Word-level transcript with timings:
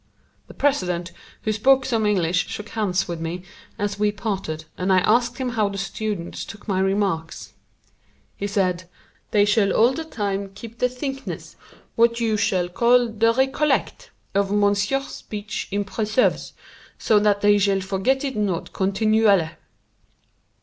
The 0.47 0.55
president, 0.55 1.11
who 1.43 1.51
spoke 1.51 1.85
some 1.85 2.07
English, 2.07 2.47
shook 2.47 2.69
hands 2.69 3.07
with 3.07 3.19
me 3.19 3.43
as 3.77 3.99
we 3.99 4.11
parted, 4.11 4.65
and 4.75 4.91
I 4.91 4.97
asked 5.01 5.37
him 5.37 5.49
how 5.49 5.69
the 5.69 5.77
students 5.77 6.43
took 6.43 6.67
my 6.67 6.79
remarks. 6.79 7.53
He 8.35 8.47
said: 8.47 8.85
"They 9.29 9.45
shall 9.45 9.71
all 9.71 9.93
the 9.93 10.03
time 10.03 10.53
keep 10.55 10.79
the 10.79 10.89
thinkness 10.89 11.55
what 11.95 12.19
you 12.19 12.35
shall 12.35 12.67
call 12.67 13.09
the 13.09 13.31
recollect 13.31 14.09
of 14.33 14.51
monsieur's 14.51 15.09
speech 15.09 15.67
in 15.69 15.85
preserves, 15.85 16.53
so 16.97 17.19
that 17.19 17.41
they 17.41 17.59
shall 17.59 17.79
forget 17.81 18.23
it 18.25 18.35
not 18.35 18.73
continualle. 18.73 19.49